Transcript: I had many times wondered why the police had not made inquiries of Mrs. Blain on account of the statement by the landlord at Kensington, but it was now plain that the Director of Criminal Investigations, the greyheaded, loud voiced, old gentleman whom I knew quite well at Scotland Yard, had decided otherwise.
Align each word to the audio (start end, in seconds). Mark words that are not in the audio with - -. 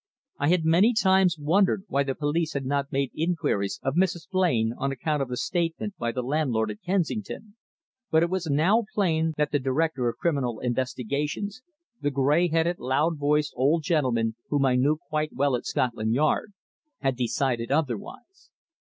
I 0.39 0.47
had 0.49 0.65
many 0.65 0.95
times 0.99 1.37
wondered 1.37 1.83
why 1.87 2.01
the 2.01 2.15
police 2.15 2.53
had 2.53 2.65
not 2.65 2.91
made 2.91 3.11
inquiries 3.13 3.79
of 3.83 3.93
Mrs. 3.93 4.27
Blain 4.27 4.73
on 4.75 4.91
account 4.91 5.21
of 5.21 5.27
the 5.29 5.37
statement 5.37 5.93
by 5.99 6.11
the 6.11 6.23
landlord 6.23 6.71
at 6.71 6.81
Kensington, 6.81 7.55
but 8.09 8.23
it 8.23 8.29
was 8.31 8.47
now 8.47 8.85
plain 8.95 9.33
that 9.37 9.51
the 9.51 9.59
Director 9.59 10.09
of 10.09 10.17
Criminal 10.17 10.59
Investigations, 10.59 11.61
the 12.01 12.09
greyheaded, 12.09 12.79
loud 12.79 13.19
voiced, 13.19 13.53
old 13.55 13.83
gentleman 13.83 14.33
whom 14.49 14.65
I 14.65 14.73
knew 14.75 14.97
quite 14.97 15.33
well 15.33 15.55
at 15.55 15.67
Scotland 15.67 16.15
Yard, 16.15 16.53
had 17.01 17.15
decided 17.15 17.71
otherwise. 17.71 18.49